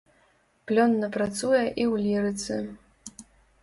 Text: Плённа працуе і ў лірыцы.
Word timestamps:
Плённа 0.71 1.11
працуе 1.17 1.63
і 1.81 1.83
ў 1.91 1.93
лірыцы. 2.09 2.55